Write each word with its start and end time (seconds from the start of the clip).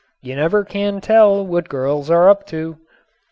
You 0.23 0.35
never 0.35 0.63
can 0.63 0.99
tell 0.99 1.45
what 1.45 1.69
girls 1.69 2.09
are 2.09 2.27
up 2.27 2.47
to. 2.47 2.79